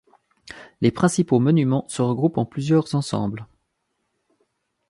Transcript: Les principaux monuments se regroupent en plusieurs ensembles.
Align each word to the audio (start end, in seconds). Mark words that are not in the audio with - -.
Les 0.81 0.89
principaux 0.89 1.39
monuments 1.39 1.85
se 1.87 2.01
regroupent 2.01 2.39
en 2.39 2.45
plusieurs 2.47 2.95
ensembles. 2.95 3.45